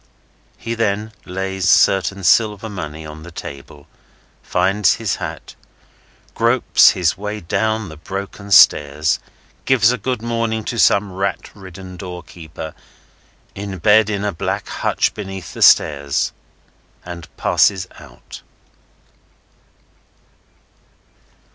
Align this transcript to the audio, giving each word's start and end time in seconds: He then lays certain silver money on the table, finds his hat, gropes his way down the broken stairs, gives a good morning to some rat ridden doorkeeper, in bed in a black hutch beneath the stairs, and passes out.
He 0.57 0.73
then 0.73 1.13
lays 1.25 1.69
certain 1.69 2.23
silver 2.23 2.67
money 2.69 3.05
on 3.05 3.21
the 3.21 3.29
table, 3.29 3.85
finds 4.41 4.95
his 4.95 5.17
hat, 5.17 5.53
gropes 6.33 6.89
his 6.97 7.19
way 7.19 7.39
down 7.39 7.87
the 7.89 7.97
broken 7.97 8.49
stairs, 8.49 9.19
gives 9.65 9.91
a 9.91 9.99
good 9.99 10.23
morning 10.23 10.63
to 10.63 10.79
some 10.79 11.13
rat 11.13 11.55
ridden 11.55 11.97
doorkeeper, 11.97 12.73
in 13.53 13.77
bed 13.77 14.09
in 14.09 14.25
a 14.25 14.31
black 14.33 14.67
hutch 14.67 15.13
beneath 15.13 15.53
the 15.53 15.61
stairs, 15.61 16.31
and 17.05 17.27
passes 17.37 17.87
out. 17.99 18.41